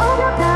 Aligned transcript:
Oh, 0.00 0.16
no, 0.16 0.38
no. 0.38 0.47